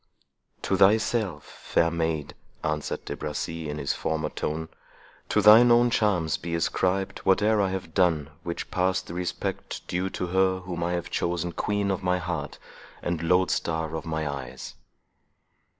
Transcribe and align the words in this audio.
"To 0.63 0.75
thyself, 0.75 1.43
fair 1.45 1.91
maid," 1.91 2.33
answered 2.63 3.05
De 3.05 3.15
Bracy, 3.15 3.69
in 3.69 3.77
his 3.77 3.93
former 3.93 4.29
tone—"to 4.29 5.41
thine 5.43 5.69
own 5.69 5.91
charms 5.91 6.37
be 6.37 6.55
ascribed 6.55 7.19
whate'er 7.19 7.61
I 7.61 7.69
have 7.69 7.93
done 7.93 8.31
which 8.41 8.71
passed 8.71 9.05
the 9.05 9.13
respect 9.13 9.87
due 9.87 10.09
to 10.09 10.25
her, 10.25 10.61
whom 10.61 10.83
I 10.83 10.93
have 10.93 11.11
chosen 11.11 11.51
queen 11.51 11.91
of 11.91 12.01
my 12.01 12.17
heart, 12.17 12.57
and 13.03 13.21
lodestar 13.21 13.95
of 13.95 14.07
my 14.07 14.27
eyes." 14.27 14.73